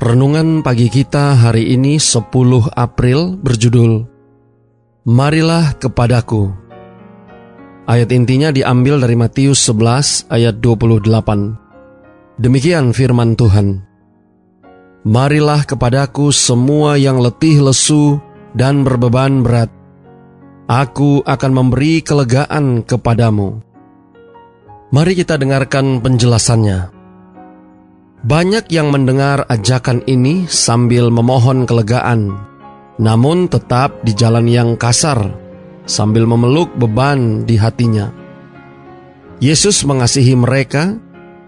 Renungan 0.00 0.64
pagi 0.64 0.88
kita 0.88 1.36
hari 1.36 1.76
ini 1.76 2.00
10 2.00 2.32
April 2.72 3.36
berjudul 3.36 4.08
Marilah 5.04 5.76
kepadaku. 5.76 6.48
Ayat 7.84 8.08
intinya 8.08 8.48
diambil 8.48 8.96
dari 8.96 9.12
Matius 9.12 9.60
11 9.68 10.32
ayat 10.32 10.56
28. 10.56 11.04
Demikian 12.40 12.96
firman 12.96 13.36
Tuhan. 13.36 13.84
Marilah 15.04 15.68
kepadaku 15.68 16.32
semua 16.32 16.96
yang 16.96 17.20
letih 17.20 17.60
lesu 17.60 18.24
dan 18.56 18.80
berbeban 18.88 19.44
berat. 19.44 19.68
Aku 20.64 21.20
akan 21.28 21.52
memberi 21.52 22.00
kelegaan 22.00 22.88
kepadamu. 22.88 23.60
Mari 24.96 25.12
kita 25.12 25.36
dengarkan 25.36 26.00
penjelasannya. 26.00 26.99
Banyak 28.20 28.68
yang 28.68 28.92
mendengar 28.92 29.48
ajakan 29.48 30.04
ini 30.04 30.44
sambil 30.44 31.08
memohon 31.08 31.64
kelegaan, 31.64 32.36
namun 33.00 33.48
tetap 33.48 34.04
di 34.04 34.12
jalan 34.12 34.44
yang 34.44 34.76
kasar, 34.76 35.32
sambil 35.88 36.28
memeluk 36.28 36.68
beban 36.76 37.48
di 37.48 37.56
hatinya. 37.56 38.12
Yesus 39.40 39.88
mengasihi 39.88 40.36
mereka 40.36 41.00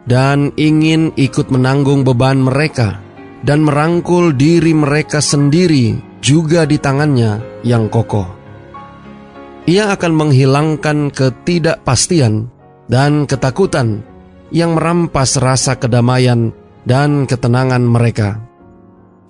dan 0.09 0.57
ingin 0.57 1.13
ikut 1.13 1.53
menanggung 1.53 2.09
beban 2.09 2.41
mereka 2.41 3.05
dan 3.45 3.69
merangkul 3.69 4.33
diri 4.33 4.73
mereka 4.73 5.21
sendiri 5.21 6.01
juga 6.25 6.65
di 6.65 6.81
tangannya 6.81 7.61
yang 7.69 7.93
kokoh. 7.93 8.33
Ia 9.69 9.93
akan 9.93 10.13
menghilangkan 10.17 11.13
ketidakpastian 11.13 12.49
dan 12.89 13.29
ketakutan 13.29 14.01
yang 14.49 14.73
merampas 14.73 15.37
rasa 15.37 15.77
kedamaian 15.77 16.62
dan 16.83 17.25
ketenangan 17.29 17.83
mereka. 17.83 18.39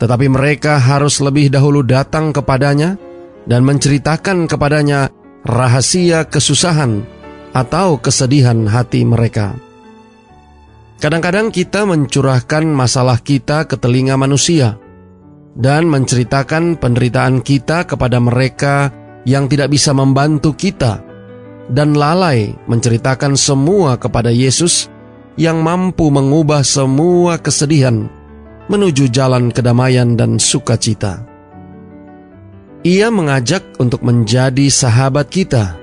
Tetapi 0.01 0.27
mereka 0.27 0.83
harus 0.83 1.23
lebih 1.23 1.53
dahulu 1.53 1.87
datang 1.87 2.35
kepadanya 2.35 2.99
dan 3.47 3.63
menceritakan 3.63 4.51
kepadanya 4.51 5.11
rahasia 5.47 6.27
kesusahan 6.27 7.07
atau 7.53 8.01
kesedihan 8.01 8.67
hati 8.67 9.07
mereka. 9.07 9.55
Kadang-kadang 11.03 11.51
kita 11.51 11.83
mencurahkan 11.83 12.63
masalah 12.63 13.19
kita 13.19 13.67
ke 13.67 13.75
telinga 13.75 14.15
manusia 14.15 14.79
dan 15.59 15.91
menceritakan 15.91 16.79
penderitaan 16.79 17.43
kita 17.43 17.85
kepada 17.85 18.23
mereka 18.23 18.95
yang 19.27 19.51
tidak 19.51 19.75
bisa 19.75 19.91
membantu 19.91 20.55
kita 20.55 21.03
dan 21.71 21.99
lalai 21.99 22.55
menceritakan 22.71 23.35
semua 23.35 23.99
kepada 23.99 24.31
Yesus 24.31 24.92
yang 25.37 25.65
mampu 25.65 26.13
mengubah 26.13 26.61
semua 26.61 27.41
kesedihan 27.41 28.09
menuju 28.73 29.13
jalan 29.13 29.53
kedamaian 29.53 30.17
dan 30.17 30.41
sukacita. 30.41 31.29
Ia 32.83 33.13
mengajak 33.15 33.79
untuk 33.79 34.03
menjadi 34.03 34.67
sahabat 34.67 35.31
kita, 35.31 35.79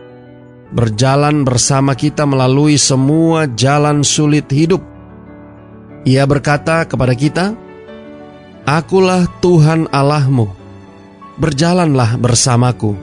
berjalan 0.73 1.47
bersama 1.47 1.95
kita 1.95 2.27
melalui 2.27 2.75
semua 2.75 3.47
jalan 3.47 4.03
sulit 4.03 4.49
hidup. 4.51 4.83
Ia 6.03 6.27
berkata 6.27 6.83
kepada 6.89 7.15
kita, 7.15 7.45
"Akulah 8.67 9.29
Tuhan 9.39 9.88
Allahmu, 9.93 10.51
berjalanlah 11.39 12.19
bersamaku, 12.19 12.97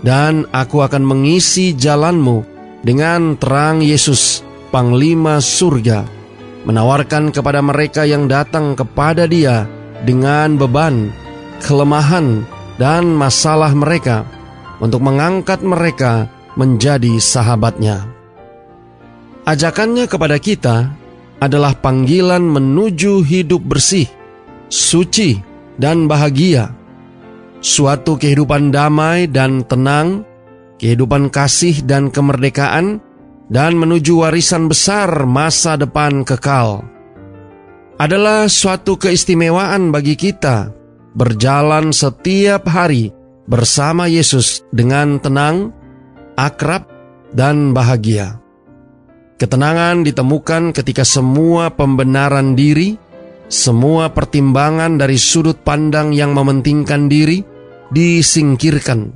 dan 0.00 0.48
aku 0.54 0.80
akan 0.80 1.04
mengisi 1.04 1.76
jalanmu 1.76 2.40
dengan 2.86 3.36
terang 3.36 3.84
Yesus." 3.84 4.45
Panglima 4.74 5.38
Surga 5.38 6.02
menawarkan 6.66 7.30
kepada 7.30 7.62
mereka 7.62 8.02
yang 8.02 8.26
datang 8.26 8.74
kepada 8.74 9.30
dia 9.30 9.70
dengan 10.02 10.58
beban, 10.58 11.14
kelemahan, 11.62 12.42
dan 12.76 13.14
masalah 13.14 13.70
mereka 13.72 14.26
untuk 14.82 15.00
mengangkat 15.00 15.62
mereka 15.62 16.28
menjadi 16.58 17.16
sahabatnya. 17.22 18.10
Ajakannya 19.46 20.10
kepada 20.10 20.36
kita 20.42 20.90
adalah 21.38 21.78
panggilan 21.78 22.42
menuju 22.42 23.22
hidup 23.22 23.62
bersih, 23.62 24.10
suci, 24.66 25.38
dan 25.78 26.10
bahagia. 26.10 26.74
Suatu 27.62 28.18
kehidupan 28.18 28.74
damai 28.74 29.30
dan 29.30 29.62
tenang, 29.62 30.26
kehidupan 30.82 31.30
kasih 31.30 31.86
dan 31.86 32.10
kemerdekaan 32.10 33.05
dan 33.46 33.78
menuju 33.78 34.26
warisan 34.26 34.66
besar 34.66 35.08
masa 35.24 35.78
depan 35.78 36.26
kekal. 36.26 36.82
Adalah 37.96 38.50
suatu 38.50 39.00
keistimewaan 39.00 39.88
bagi 39.88 40.18
kita 40.18 40.74
berjalan 41.16 41.96
setiap 41.96 42.68
hari 42.68 43.08
bersama 43.48 44.04
Yesus 44.04 44.66
dengan 44.68 45.16
tenang, 45.16 45.72
akrab, 46.36 46.84
dan 47.32 47.72
bahagia. 47.72 48.36
Ketenangan 49.36 50.04
ditemukan 50.04 50.76
ketika 50.76 51.04
semua 51.04 51.72
pembenaran 51.72 52.56
diri, 52.56 52.96
semua 53.48 54.12
pertimbangan 54.12 54.96
dari 54.96 55.16
sudut 55.16 55.60
pandang 55.60 56.12
yang 56.12 56.32
mementingkan 56.32 57.08
diri 57.08 57.44
disingkirkan. 57.92 59.12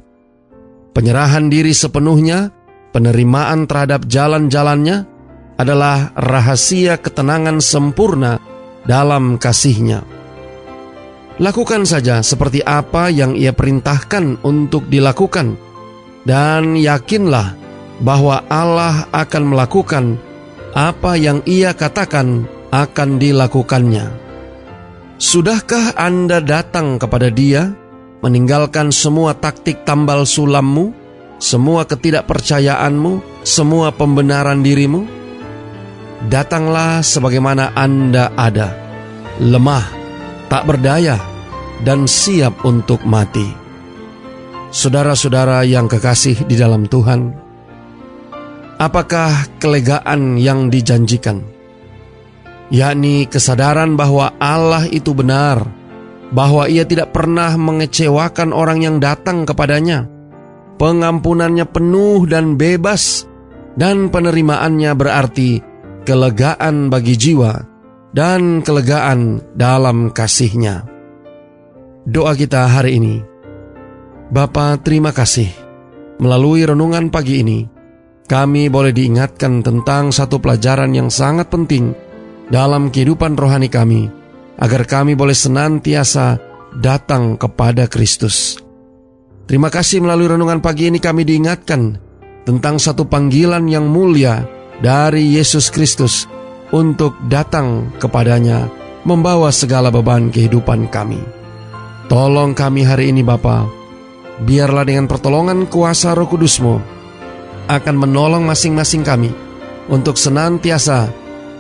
Penyerahan 0.92 1.48
diri 1.48 1.72
sepenuhnya 1.72 2.52
penerimaan 2.91 3.67
terhadap 3.67 4.06
jalan-jalannya 4.06 5.06
adalah 5.61 6.15
rahasia 6.17 6.97
ketenangan 6.97 7.61
sempurna 7.61 8.41
dalam 8.89 9.37
kasihnya. 9.37 10.03
Lakukan 11.41 11.89
saja 11.89 12.21
seperti 12.21 12.61
apa 12.61 13.09
yang 13.09 13.33
ia 13.33 13.56
perintahkan 13.56 14.45
untuk 14.45 14.89
dilakukan, 14.93 15.56
dan 16.28 16.77
yakinlah 16.77 17.56
bahwa 18.01 18.45
Allah 18.49 19.09
akan 19.09 19.57
melakukan 19.57 20.21
apa 20.77 21.17
yang 21.17 21.41
ia 21.49 21.72
katakan 21.72 22.45
akan 22.72 23.17
dilakukannya. 23.17 24.07
Sudahkah 25.21 25.97
Anda 26.01 26.41
datang 26.41 26.97
kepada 26.97 27.28
Dia, 27.28 27.72
meninggalkan 28.25 28.89
semua 28.93 29.37
taktik 29.37 29.84
tambal 29.84 30.25
sulammu, 30.25 30.97
semua 31.41 31.89
ketidakpercayaanmu, 31.89 33.43
semua 33.43 33.89
pembenaran 33.97 34.61
dirimu? 34.61 35.09
Datanglah 36.28 37.01
sebagaimana 37.01 37.73
Anda 37.73 38.28
ada, 38.37 38.77
lemah, 39.41 39.89
tak 40.53 40.69
berdaya, 40.69 41.17
dan 41.81 42.05
siap 42.05 42.61
untuk 42.69 43.09
mati. 43.09 43.49
Saudara-saudara 44.69 45.65
yang 45.65 45.89
kekasih 45.89 46.45
di 46.45 46.61
dalam 46.61 46.84
Tuhan, 46.84 47.33
apakah 48.77 49.49
kelegaan 49.57 50.37
yang 50.37 50.69
dijanjikan? 50.69 51.41
Yakni 52.71 53.27
kesadaran 53.27 53.97
bahwa 53.97 54.36
Allah 54.36 54.86
itu 54.93 55.16
benar, 55.16 55.65
bahwa 56.31 56.69
Ia 56.69 56.84
tidak 56.84 57.16
pernah 57.16 57.57
mengecewakan 57.57 58.53
orang 58.53 58.84
yang 58.84 58.97
datang 59.03 59.43
kepadanya 59.48 60.20
pengampunannya 60.80 61.68
penuh 61.68 62.24
dan 62.24 62.56
bebas, 62.56 63.28
dan 63.77 64.09
penerimaannya 64.09 64.97
berarti 64.97 65.60
kelegaan 66.09 66.88
bagi 66.88 67.21
jiwa 67.21 67.53
dan 68.16 68.65
kelegaan 68.65 69.44
dalam 69.53 70.09
kasihnya. 70.09 70.88
Doa 72.09 72.32
kita 72.32 72.65
hari 72.65 72.97
ini, 72.97 73.21
Bapa 74.32 74.80
terima 74.80 75.12
kasih, 75.12 75.53
melalui 76.16 76.65
renungan 76.65 77.12
pagi 77.12 77.44
ini, 77.44 77.68
kami 78.24 78.72
boleh 78.72 78.97
diingatkan 78.97 79.60
tentang 79.60 80.09
satu 80.10 80.41
pelajaran 80.41 80.97
yang 80.97 81.12
sangat 81.12 81.53
penting 81.53 81.92
dalam 82.48 82.88
kehidupan 82.88 83.36
rohani 83.36 83.68
kami, 83.68 84.09
agar 84.56 84.88
kami 84.88 85.12
boleh 85.12 85.36
senantiasa 85.36 86.41
datang 86.80 87.36
kepada 87.36 87.84
Kristus. 87.84 88.70
Terima 89.50 89.66
kasih 89.66 89.98
melalui 89.98 90.30
renungan 90.30 90.62
pagi 90.62 90.94
ini 90.94 91.02
kami 91.02 91.26
diingatkan 91.26 91.98
tentang 92.47 92.78
satu 92.78 93.02
panggilan 93.10 93.66
yang 93.66 93.82
mulia 93.91 94.47
dari 94.78 95.26
Yesus 95.34 95.74
Kristus 95.74 96.30
untuk 96.70 97.18
datang 97.26 97.91
kepadanya 97.98 98.70
membawa 99.02 99.50
segala 99.50 99.91
beban 99.91 100.30
kehidupan 100.30 100.86
kami. 100.86 101.18
Tolong 102.06 102.54
kami 102.54 102.86
hari 102.86 103.10
ini 103.10 103.26
Bapa, 103.26 103.66
biarlah 104.47 104.86
dengan 104.86 105.10
pertolongan 105.10 105.66
kuasa 105.66 106.14
roh 106.14 106.30
kudusmu 106.30 106.78
akan 107.66 107.97
menolong 107.98 108.47
masing-masing 108.47 109.02
kami 109.02 109.34
untuk 109.91 110.14
senantiasa 110.14 111.10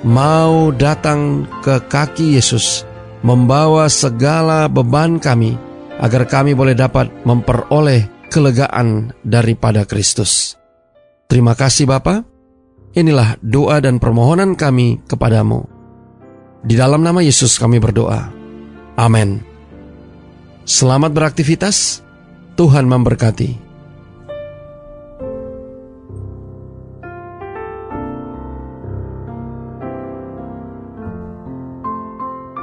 mau 0.06 0.70
datang 0.70 1.42
ke 1.58 1.82
kaki 1.90 2.38
Yesus, 2.38 2.86
membawa 3.26 3.90
segala 3.90 4.70
beban 4.70 5.18
kami, 5.18 5.58
agar 6.00 6.24
kami 6.24 6.56
boleh 6.56 6.72
dapat 6.72 7.12
memperoleh 7.28 8.32
kelegaan 8.32 9.12
daripada 9.20 9.84
Kristus. 9.84 10.56
Terima 11.28 11.52
kasih 11.52 11.86
Bapa. 11.86 12.24
Inilah 12.96 13.38
doa 13.38 13.78
dan 13.78 14.02
permohonan 14.02 14.58
kami 14.58 14.98
kepadamu. 15.06 15.62
Di 16.66 16.74
dalam 16.74 17.06
nama 17.06 17.22
Yesus 17.22 17.54
kami 17.60 17.78
berdoa. 17.78 18.32
Amin. 18.98 19.38
Selamat 20.66 21.14
beraktivitas. 21.14 22.02
Tuhan 22.58 22.90
memberkati. 22.90 23.69